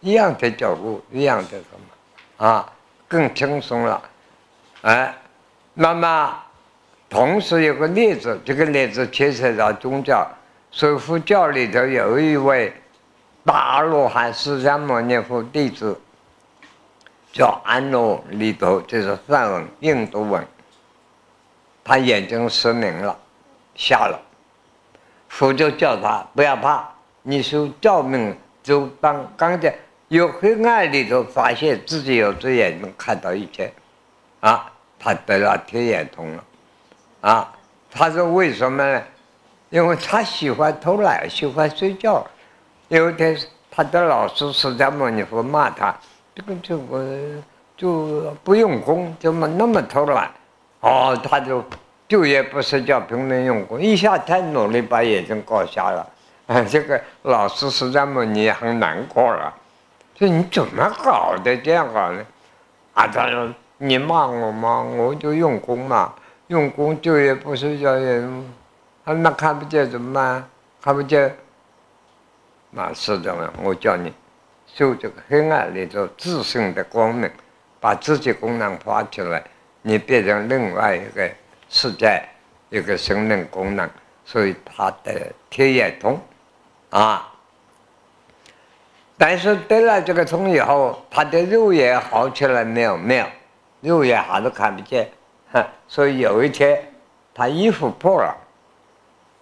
[0.00, 2.72] 一样的脚步，一样的什么啊，
[3.06, 4.02] 更轻松了，
[4.82, 5.14] 哎，
[5.74, 6.40] 那么。
[7.10, 10.26] 同时有个例子，这个例子牵涉到宗教。
[10.72, 12.72] 说佛教里头有一位
[13.44, 16.00] 大罗汉释迦牟尼佛弟子，
[17.30, 20.44] 叫安罗里头，就是梵文、印度文。
[21.84, 23.16] 他眼睛失明了，
[23.76, 24.18] 瞎了。
[25.28, 26.88] 佛就叫他不要怕，
[27.22, 29.74] 你说照明，就当刚才
[30.08, 33.72] 有黑暗里头发现自己有只眼睛看到一切，
[34.40, 36.44] 啊，他得了天眼通了。
[37.20, 37.52] 啊，
[37.90, 39.02] 他说为什么呢？
[39.70, 42.24] 因为他喜欢偷懒，喜欢睡觉。
[42.88, 43.36] 有一天，
[43.70, 45.92] 他的老师释迦牟尼佛骂他
[46.32, 47.42] ：“这个这个
[47.76, 50.30] 就不用功，怎么那么偷懒？”
[50.84, 51.64] 哦，他就
[52.06, 56.06] 就业不睡觉，拼命用功，一下太努力，把眼睛搞瞎了。
[56.46, 59.54] 啊， 这个老师释迦牟尼很难过了，
[60.18, 62.22] 说：“你怎么搞的这样搞呢？”
[62.92, 64.82] 啊，他说：“你骂我吗？
[64.82, 66.12] 我就用功嘛。”
[66.48, 68.22] 用功就业不睡觉也，
[69.06, 70.46] 那看不见怎么办？
[70.82, 71.34] 看不见，
[72.72, 73.52] 那是这样。
[73.62, 74.12] 我叫你
[74.66, 77.30] 受这个黑暗里头自身的光明，
[77.80, 79.42] 把自己功能发出来，
[79.86, 81.30] 你变成另外一个
[81.68, 82.22] 世界
[82.70, 83.86] 一个生命功能，
[84.24, 86.18] 所以他的天眼通，
[86.88, 87.30] 啊。
[89.18, 92.96] 但是得了这个通以后，他的肉眼好起来没有？
[92.96, 93.26] 没有，
[93.82, 95.06] 肉眼还是看不见。
[95.86, 96.82] 所以有一天，
[97.34, 98.34] 他衣服破了，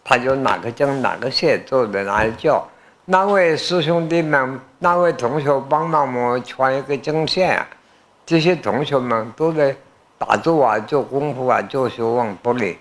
[0.03, 2.69] 他就哪个针哪个线坐在那里叫，
[3.05, 7.69] 那位师兄弟们、那位同学帮忙我穿一个针线啊？
[8.27, 9.75] 这些同学们都在
[10.25, 12.79] 打坐啊、做功夫啊、做学问不理。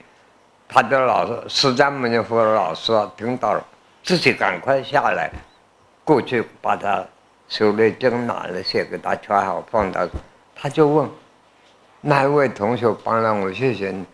[0.68, 3.66] 他的老师释迦牟尼佛老师啊听到了，
[4.04, 5.32] 自己赶快下来。
[6.04, 7.04] 过去把他
[7.50, 10.08] 手里针拿了些给他穿好放到，
[10.56, 11.10] 他就问
[12.02, 13.52] 哪位同学帮了我？
[13.52, 14.06] 谢谢你。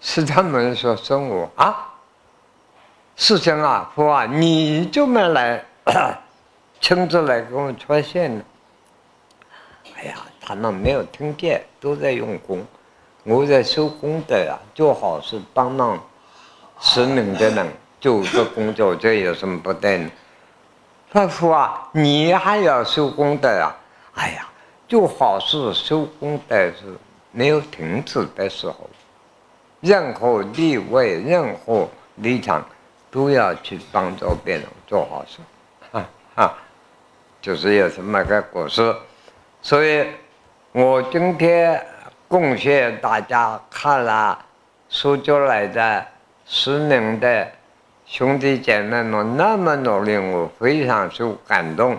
[0.00, 1.94] 是他们说送我啊，
[3.14, 5.64] 师兄啊，佛啊，你就没来
[6.80, 8.44] 亲自来给我穿线呢？
[10.46, 12.64] 哎呀，他们没有听见，都在用功，
[13.24, 16.00] 我在收功德呀，做好事帮忙
[16.80, 17.66] 失明的人，
[18.00, 20.10] 做个工作，这有什么不对呢？
[21.10, 23.74] 他说啊，你还要修功德呀？
[24.14, 24.48] 哎呀，
[24.88, 26.96] 做好事修功德是
[27.32, 28.88] 没有停止的时候，
[29.80, 32.64] 任何地位、任何立场，
[33.10, 35.38] 都要去帮助别人做好事，
[35.92, 36.04] 哈
[36.34, 36.54] 哈，
[37.40, 38.94] 就是有这么个故事。
[39.62, 40.06] 所以，
[40.78, 41.82] 我今天
[42.28, 44.38] 贡献大家看了
[44.90, 46.06] 苏州来的
[46.44, 47.48] 十年的。
[48.04, 51.96] 兄弟姐妹们那么努力，我非常受感动，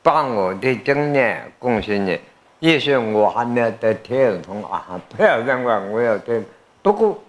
[0.00, 2.20] 把我的经验贡献你。
[2.60, 6.40] 也许我还没有得天通啊，不要认为我有得，
[6.82, 7.20] 不过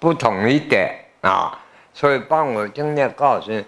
[0.00, 1.56] 不同一点啊。
[1.94, 3.64] 所以把我经验告诉你，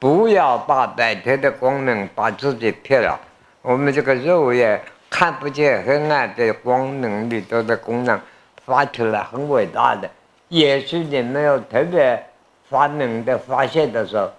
[0.00, 3.16] 不要把白天的光明把自己骗了。
[3.62, 4.82] 我们这个肉眼
[5.18, 8.20] 看不见黑暗的光明里头的功能，
[8.66, 10.06] 发出来很伟大的。
[10.48, 12.22] 也许你没有特别。
[12.68, 14.30] 发明的发现的时候，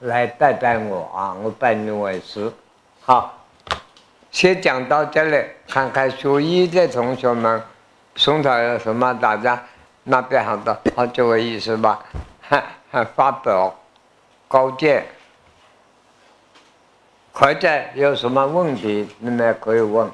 [0.00, 1.34] 来拜拜我啊！
[1.42, 2.52] 我拜你为师。
[3.00, 3.42] 好，
[4.30, 7.60] 先讲到这里，看看学医的同学们，
[8.14, 9.60] 送他有什么大家
[10.04, 11.98] 那边好的，好几位意思吧？
[12.48, 12.62] 哈，
[13.16, 13.74] 发表
[14.46, 15.04] 高见，
[17.32, 20.08] 或者有什么问题，你们可以问。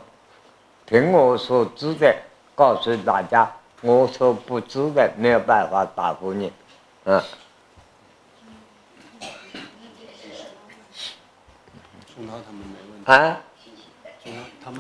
[0.87, 2.15] 凭我所知的，
[2.55, 3.47] 告诉大家；
[3.83, 6.53] 我所不知的，没有办法答复你。
[7.05, 7.21] 嗯。
[13.05, 13.37] 啊，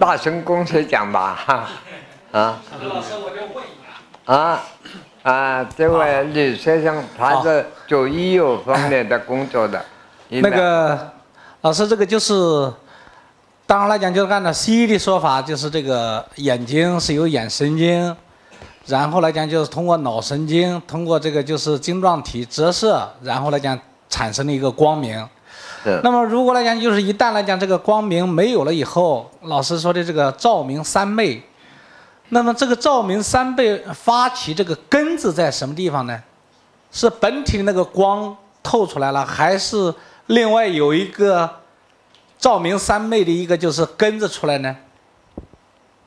[0.00, 1.68] 大声公司讲吧，哈，
[2.32, 3.68] 啊，老师我就问一
[4.26, 4.64] 下，啊，
[5.22, 9.84] 啊，这位李先生，他是做医药方面的工作的，
[10.28, 11.12] 那个
[11.60, 12.34] 老师，这个就是，
[13.66, 18.16] 当然来讲，就是按照西医的说法，就是这个眼睛是有眼神经，
[18.86, 23.76] 然后来讲就是通过脑神经，通过这个就是晶状体折射，然后来讲
[24.08, 25.28] 产生的一个光明。
[26.02, 31.42] 那么，如果来讲，就是一旦来讲，这个光明没有了以后，老师说的这个照明三昧，
[32.28, 36.22] 那么这个照明三昧发起这个根子在什么地方呢？
[36.92, 39.92] 是本体的那个光透出来了，还是
[40.26, 41.48] 另外有一个
[42.38, 44.76] 照明三昧的一个就是根子出来呢？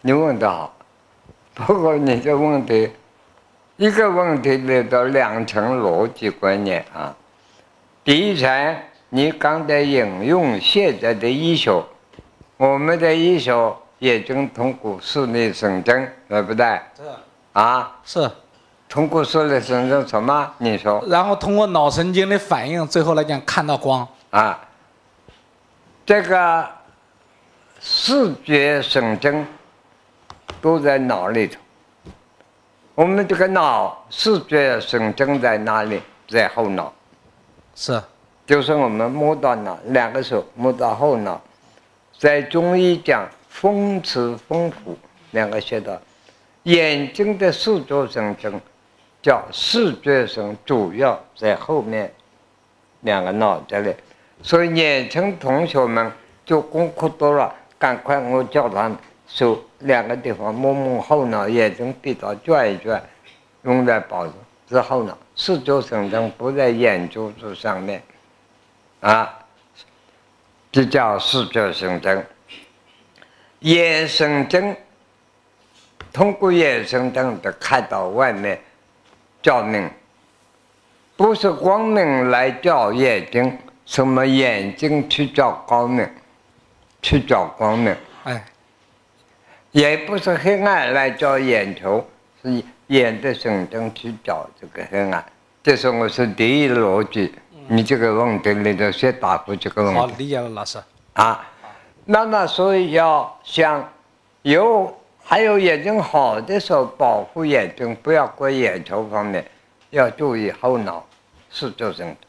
[0.02, 0.74] 你问的好，
[1.54, 2.92] 不过你这问题，
[3.78, 7.16] 一个问题里头两层逻辑观念啊，
[8.04, 8.78] 第一层。
[9.12, 11.84] 你刚才引用现在的医学，
[12.58, 16.80] 我们的医学已经通过视力神经，对不对？
[16.96, 17.04] 是。
[17.54, 18.30] 啊，是。
[18.88, 20.54] 通过视力神经什么？
[20.60, 21.04] 你说。
[21.08, 24.08] 然后通过脑神经的反应，最后来讲看到光。
[24.30, 24.60] 啊。
[26.10, 26.68] 这个
[27.80, 29.46] 视觉神经
[30.60, 31.60] 都在脑里头。
[32.96, 36.02] 我们这个脑视觉神经在哪里？
[36.28, 36.92] 在后脑。
[37.76, 38.02] 是。
[38.48, 41.40] 就是我们摸到脑，两个手摸到后脑，
[42.18, 44.98] 在中医讲风池风府
[45.30, 45.96] 两个穴道，
[46.64, 48.60] 眼睛的视觉神经
[49.22, 52.12] 叫视觉神，主要在后面
[53.02, 53.94] 两个脑袋里，
[54.42, 56.12] 所以年轻同学们
[56.46, 58.92] 做功课多了，赶快我叫他
[59.28, 63.04] 手两个地方摸摸后脑，眼睛闭到转一转，
[63.64, 64.34] 用来保证
[64.68, 68.02] 之后脑视觉神经不在眼珠子上面。
[69.02, 69.40] 啊，
[70.72, 72.24] 这叫视觉神经。
[73.60, 74.76] 眼神经
[76.14, 78.60] 通过眼神经的看到外面
[79.42, 79.90] 照明，
[81.16, 83.58] 不是光明来照眼睛，
[83.90, 86.08] 什么眼睛去找光明，
[87.02, 87.96] 去找光明。
[88.24, 88.46] 哎，
[89.72, 92.08] 也不是黑暗来找眼球，
[92.44, 95.26] 是眼的神灯去找这个黑暗。
[95.64, 97.34] 这是我是第一逻辑。
[97.68, 100.00] 你这个问题里头先答复这个问题。
[100.00, 100.78] 好，理解了，老师。
[101.14, 101.44] 啊，
[102.06, 103.92] 那么所以要想
[104.44, 109.44] 有还有眼睛好的时候，保护眼睛，不要过眼球方面，
[109.90, 111.04] 要注意后脑
[111.50, 112.29] 视觉神经。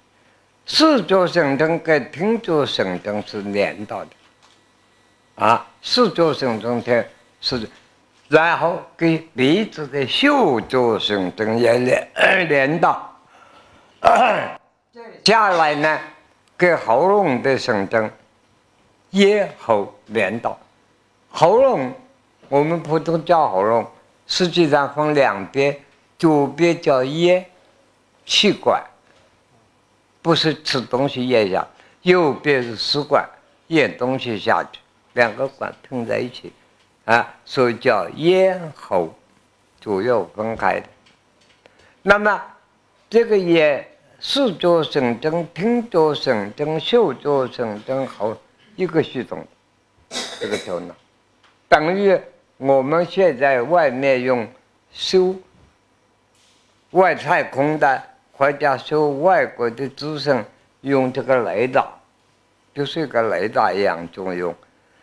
[0.73, 4.11] 视觉神经跟听觉神经是连到的。
[5.35, 7.05] 啊，视觉神经它
[7.41, 7.69] 是，
[8.29, 13.13] 然后跟鼻子的嗅觉神经也连连到。
[15.25, 15.99] 下来呢，
[16.57, 18.11] 跟喉咙的神经，
[19.11, 20.57] 咽喉连到。
[21.33, 21.93] 喉咙，
[22.49, 23.85] 我们普通叫喉咙，
[24.29, 25.77] 实际上分两边，
[26.17, 27.45] 左边叫咽
[28.25, 28.81] 气管，
[30.23, 31.67] 不是吃东西咽下；
[32.03, 33.29] 右边是食管，
[33.69, 34.81] 咽东西下去，
[35.15, 36.53] 两个管碰在一起，
[37.05, 39.15] 啊，所以叫咽喉，
[39.81, 40.87] 左右分开的。
[42.03, 42.43] 那么
[43.09, 43.87] 这个咽。
[44.23, 48.37] 视觉神经、听觉神经、嗅觉神经后
[48.77, 49.43] 一个系统，
[50.39, 50.95] 这个头脑
[51.71, 52.21] 等于
[52.59, 54.47] 我们现在外面用
[54.93, 55.35] 修
[56.91, 58.03] 外太空的
[58.41, 60.43] 或者说外国的资深
[60.81, 61.87] 用这个雷达，
[62.73, 64.55] 就是一个雷达一样作用。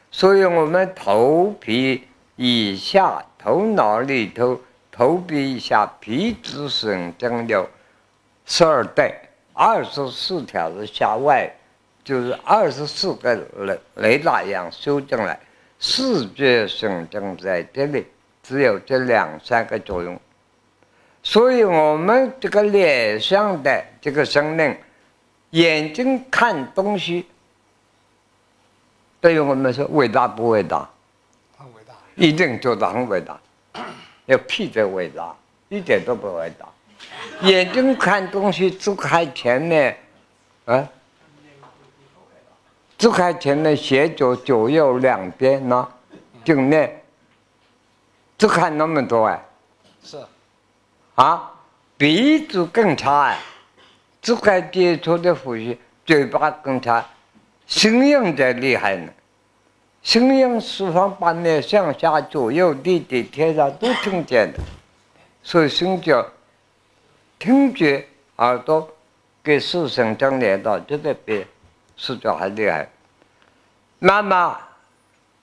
[0.09, 4.59] 所以我们头皮以下、头脑里头、
[4.91, 7.69] 头皮以下皮质神经有。
[8.47, 9.13] 十二代，
[9.53, 11.47] 二十四条是向外，
[12.03, 15.39] 就是二十四个雷雷达一样收进来，
[15.77, 18.07] 视觉神经在这里
[18.41, 20.19] 只有这两三个作用，
[21.29, 24.73] 所以我们这个脸上的这个生命，
[25.49, 27.27] 眼睛看东西，
[29.19, 30.89] 对于我们说伟大不伟大？
[31.57, 33.37] 很伟大，一定做得很伟大，
[34.27, 35.35] 要屁的伟大，
[35.67, 36.65] 一点都不伟大。
[37.41, 39.97] 眼睛看东西只看前面，
[40.63, 40.87] 啊，
[42.97, 45.85] 只看前面斜左左右两边呢，
[46.45, 47.03] 镜面，
[48.37, 49.45] 只看那么多哎，
[50.01, 50.17] 是，
[51.17, 51.51] 啊，
[51.97, 53.39] 鼻子更差哎，
[54.21, 57.03] 只看接触的呼吸，嘴巴更差，
[57.65, 59.11] 声音才厉害呢，
[60.03, 64.59] 声音四方八面上下左右地底天上都听见的，
[65.41, 66.25] 所以声叫。
[67.39, 68.07] 听觉
[68.37, 68.89] 耳朵
[69.43, 71.45] 跟视神相连到，就在比
[71.95, 72.89] 视觉还厉害。
[73.99, 74.57] 那么，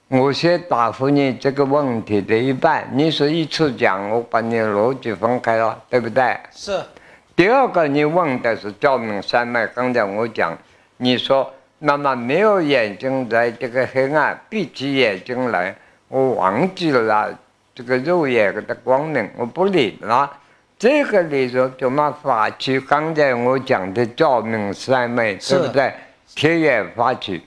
[0.08, 2.86] 我先答复你这个问题的一半。
[2.92, 6.36] 你是一次讲，我把你逻辑分开了，对不对？
[6.52, 6.78] 是。
[7.34, 9.66] 第二个，你问的是照明山脉。
[9.66, 10.56] 刚才我讲，
[10.98, 15.74] 你说那么没有眼睛在这个黑暗，闭起眼睛来，
[16.08, 17.36] 我忘记了
[17.74, 20.30] 这个肉眼的光明，我不理了。
[20.78, 22.78] 这个里头怎么发起？
[22.78, 25.92] 刚才我讲的照明三昧，对不对？
[26.34, 27.42] 天眼发起，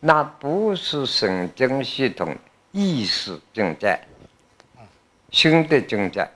[0.00, 2.36] 那不是神经系统
[2.72, 3.98] 意识境界，
[5.30, 6.28] 新的境界，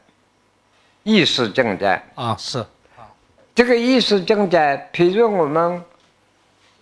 [1.03, 2.65] 意识境界啊，是
[3.55, 5.83] 这个意识境界，譬如我们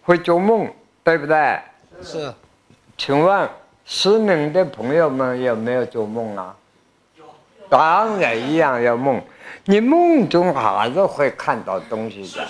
[0.02, 0.72] 会做梦，
[1.02, 1.60] 对不对？
[2.02, 2.32] 是。
[2.96, 3.48] 请问
[3.84, 6.56] 失明的朋友们有没有做梦啊？
[7.68, 9.22] 当然一样要梦。
[9.64, 12.46] 你梦中还是会看到东西的，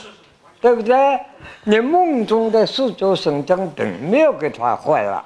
[0.61, 1.21] 对不对？
[1.65, 5.25] 你梦中的四周神经等没有给它坏了，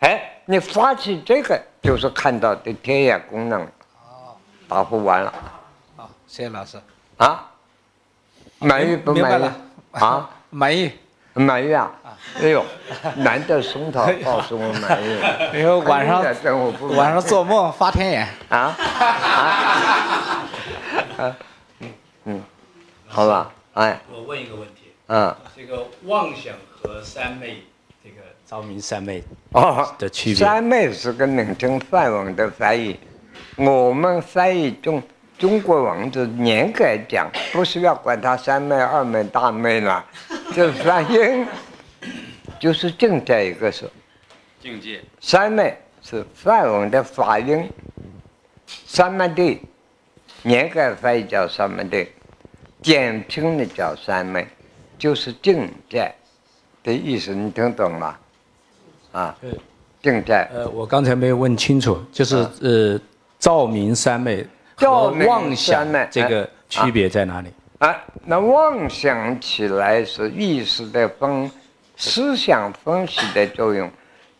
[0.00, 3.62] 哎，你发起这个就是看到的天眼功能。
[3.62, 4.36] 哦，
[4.68, 5.32] 答复完了。
[5.96, 6.80] 好，谢谢老师。
[7.16, 7.46] 啊？
[8.58, 9.50] 满意不满意？
[9.92, 10.30] 啊？
[10.50, 10.92] 满意。
[11.34, 11.90] 满意啊？
[12.42, 12.64] 哎呦，
[13.16, 15.20] 难得松涛 告诉我满意。
[15.52, 16.22] 哎呦，晚上
[16.96, 18.58] 晚上做梦发天眼啊？
[18.58, 18.76] 啊？
[21.18, 21.36] 啊，
[21.80, 21.92] 嗯
[22.24, 22.42] 嗯，
[23.06, 27.62] 好吧，哎，我问一个问题，嗯，这个妄想和三昧，
[28.02, 29.94] 这个昭明三昧哦。
[29.98, 32.98] 的区别，三昧是个名称梵文的翻译，
[33.56, 35.00] 我们翻译中
[35.38, 40.04] 中国文字严格讲，不需要管它三昧、二昧、大昧了，
[40.52, 41.46] 这翻译
[42.58, 43.88] 就是境界一个是
[44.60, 47.70] 境界，三昧是梵文的发音，
[48.66, 49.60] 三昧地。
[50.44, 52.06] 严格翻译叫三昧的，
[52.82, 54.46] 简称的叫三昧，
[54.98, 56.12] 就是境界
[56.82, 58.16] 的意思，你听懂吗？
[59.12, 59.36] 啊，
[60.02, 60.34] 境界。
[60.52, 63.00] 呃，我刚才没有问清楚，就是呃，
[63.38, 67.52] 照明三昧和妄想这个区别在哪里？
[67.78, 71.50] 啊，那妄想起来是意识的分
[71.96, 73.90] 思想分析的作用，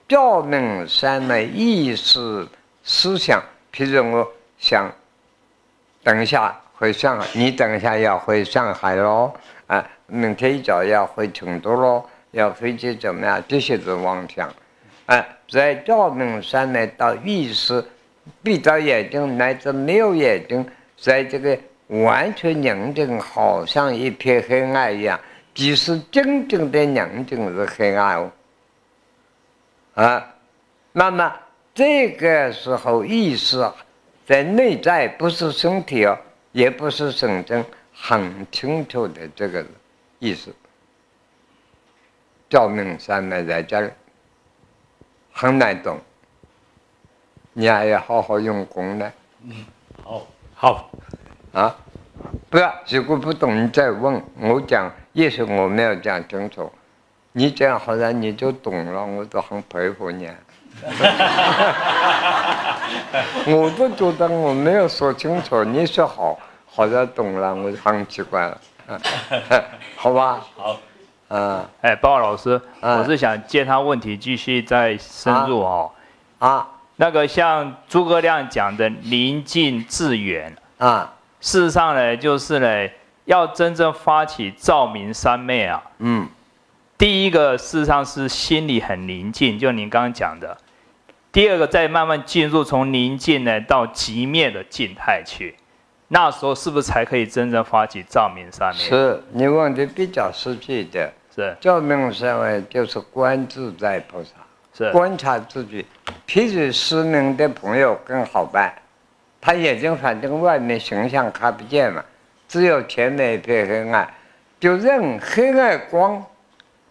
[0.09, 2.49] 照明三昧意识
[2.83, 4.91] 思想，譬如我想。
[6.03, 9.31] 等一下回上海，你等一下要回上海喽，
[9.67, 13.45] 啊，明天一早要回成都喽，要飞机怎么样？
[13.47, 14.51] 这些是妄想，
[15.05, 17.85] 啊，在赵明山呢，到意识
[18.43, 20.67] 闭着眼睛乃至没有眼睛，
[20.97, 21.59] 在这个
[21.89, 25.21] 完全宁静，好像一片黑暗一样，
[25.53, 28.33] 即使真正的宁静是黑暗哦，
[29.97, 30.35] 啊，
[30.93, 31.31] 那么
[31.75, 33.71] 这个时候意识。
[34.27, 36.17] 在内在不是身体哦，
[36.53, 39.65] 也不是神经，很清楚的这个
[40.19, 40.55] 意思。
[42.49, 43.95] 赵明三昧在这儿
[45.33, 45.99] 很难懂，
[47.53, 49.13] 你还要好好用功呢。
[49.45, 49.65] 嗯，
[50.03, 50.91] 好，好，
[51.53, 51.77] 啊，
[52.49, 56.73] 不要，如果不懂你再问我讲，也许我没有讲清楚，
[57.33, 60.29] 你这样好像你就懂了，我都很佩服你。
[63.47, 68.61] 我都觉得我没有说清楚，你说好，好像懂了，我就很奇怪了，
[69.97, 70.41] 好吧？
[70.57, 70.77] 好，
[71.29, 75.91] 嗯，哎，报告老师，我是想借他问题，继续再深入哦。
[76.39, 76.67] 啊，
[76.97, 82.89] 那个像诸葛亮讲的“宁静致远”，啊，事实上呢，就是呢，
[83.27, 86.29] 要真正发起照明三昧啊，嗯，
[86.97, 90.57] 第一个事实上是心里很宁静，就您刚刚讲的。
[91.33, 95.55] 第二个，再慢慢进入从宁静呢到极灭的静态去，
[96.09, 98.81] 那时候是不是才可以真正发起照明三昧？
[98.81, 101.13] 是你问的比较实际的。
[101.33, 104.31] 是照明三昧就是观自在菩萨，
[104.77, 105.87] 是观察自己。
[106.27, 108.75] 譬如失明的朋友更好办，
[109.41, 112.05] 他眼睛反正外面形象看不见嘛，
[112.49, 114.13] 只有前面一片黑暗，
[114.59, 116.21] 就任黑暗光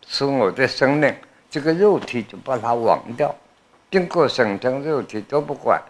[0.07, 1.13] 是我的生命，
[1.49, 3.35] 这个肉体就把它忘掉。
[3.91, 5.81] 经过神经肉体都不管，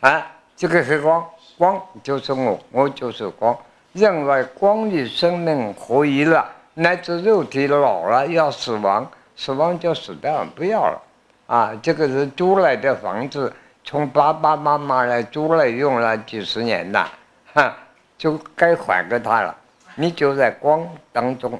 [0.00, 1.24] 啊，这个黑光，
[1.56, 3.56] 光就是我，我就是光。
[3.92, 11.02] 认为光与生命合一了，乃至肉体老了要死亡，死亡就死掉了，不要了。
[11.46, 13.52] 啊，这个是租来的房子，
[13.82, 17.10] 从爸爸妈妈来租来用了几十年了，
[17.54, 17.74] 哈，
[18.16, 19.56] 就该还给他了。
[19.96, 21.58] 你就在光当中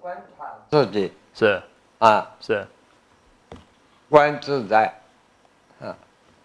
[0.00, 1.60] 观察自己，是
[1.98, 2.64] 啊，是。
[4.14, 4.94] 观自在，
[5.80, 5.92] 嗯，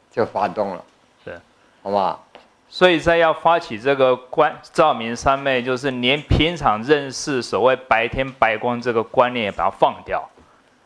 [0.10, 0.84] 就发动了，
[1.24, 1.40] 是，
[1.84, 2.20] 好吧？
[2.68, 10.28] 所以在要发起这个观照明三昧，就是连平常认识所谓白天白光这个观念也把它放掉，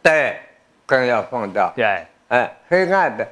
[0.01, 0.37] 对，
[0.85, 1.71] 更要放掉。
[1.73, 3.25] 对，哎，黑暗的，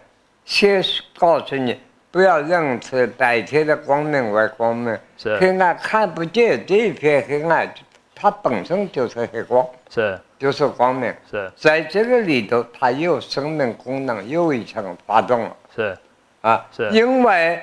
[0.46, 0.82] 先
[1.20, 1.78] 告诉你，
[2.10, 7.70] 不要认出白天的光明为光明，是黑暗看不见这一片黑暗，
[8.16, 9.68] 它本身就是黑光。
[9.94, 10.20] 是。
[10.40, 11.52] 就是光明，是。
[11.56, 15.96] 在这个里头，它又生命功能又一层发动了，是。
[16.42, 16.90] 啊，是。
[16.90, 17.62] 因为，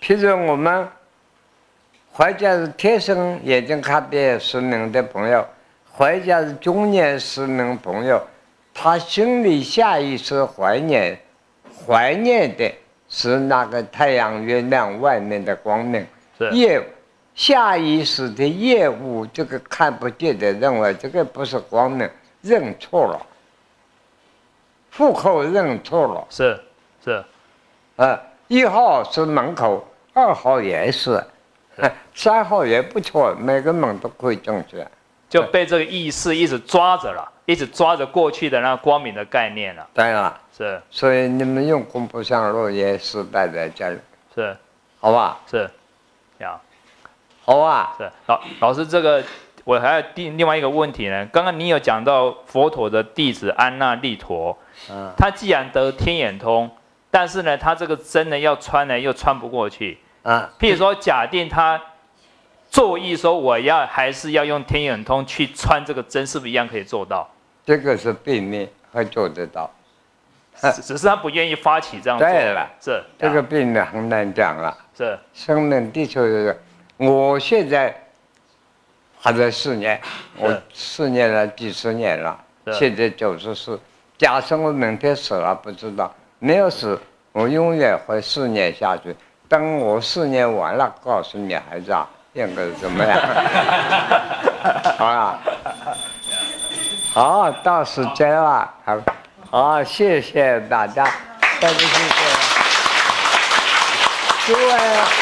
[0.00, 0.88] 譬如我们，
[2.12, 5.46] 或者是天生眼睛看不见失明的朋友，
[5.92, 8.18] 或者是中年失明朋友，
[8.72, 11.18] 他心里下意识怀念，
[11.86, 12.72] 怀念的
[13.10, 16.06] 是那个太阳、月亮外面的光明，
[16.38, 16.50] 是。
[17.34, 22.08] 下意识的厌恶这个看不见的，认为这个不是光明，
[22.40, 23.26] 认错了。
[24.94, 26.60] 户口认错了，是
[27.02, 27.24] 是，
[27.96, 31.24] 呃，一号是门口，二号也是，
[32.14, 34.84] 三号也不错，每个门都可以进去。
[35.30, 39.88] 就被这个意识一直抓着了，一直抓着过去的那光明的概念了。
[39.94, 43.98] 对了，是，所以你们用功不上路也失败在这里，
[44.34, 44.54] 是，
[45.00, 45.40] 好吧？
[45.50, 45.70] 是，
[46.40, 46.60] 呀。
[47.44, 49.20] 好啊，是老老师，这个
[49.64, 51.26] 我还要另另外一个问题呢。
[51.32, 54.56] 刚刚你有讲到佛陀的弟子安那利陀，
[54.88, 56.70] 嗯，他既然得天眼通，
[57.10, 61.80] 但是呢，他这个针呢要穿呢又穿不过去，嗯，譬如说假定他
[62.70, 67.28] 作意说我要还是要用天眼通去穿这个针，是不是一样可以做到？
[67.66, 69.68] 这个是避免会做得到，
[70.60, 72.28] 只只是他不愿意发起这样做。
[72.28, 76.56] 对了，是这个病呢很难讲了，是生命地球这个。
[77.02, 77.92] 我现在
[79.20, 80.00] 还在四年，
[80.36, 82.38] 我四年了，几十年了，
[82.72, 83.80] 现在九十四。
[84.16, 86.96] 假设我明天死了，不知道，没有死，
[87.32, 89.16] 我永远会四年下去。
[89.48, 93.20] 等我四年完了，告诉你孩子啊，应该怎么样？
[94.96, 95.40] 好 啊，
[97.12, 98.96] 好，到时间了，好，
[99.50, 101.04] 好，谢谢大家，
[101.60, 102.14] 再次谢谢，
[104.46, 105.21] 诸位。